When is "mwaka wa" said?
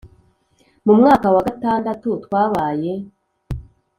0.99-1.41